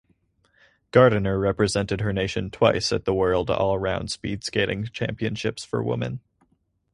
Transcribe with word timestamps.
Gardiner 0.89 1.37
represented 1.37 2.01
her 2.01 2.11
nation 2.11 2.49
twice 2.49 2.91
at 2.91 3.05
the 3.05 3.13
World 3.13 3.49
Allround 3.49 4.09
Speed 4.09 4.43
Skating 4.43 4.85
Championships 4.85 5.63
for 5.63 5.83
Women. 5.83 6.21